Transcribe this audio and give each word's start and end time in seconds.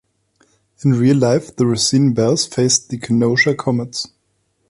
In 0.83 0.93
real 0.95 1.17
life, 1.17 1.55
the 1.55 1.67
Racine 1.67 2.15
Belles 2.15 2.47
faced 2.47 2.89
the 2.89 2.97
Kenosha 2.97 3.53
Comets. 3.53 4.07